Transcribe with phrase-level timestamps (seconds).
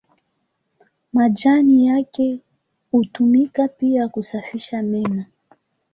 [1.13, 2.39] Majani yake
[2.91, 5.25] hutumika pia kusafisha meno.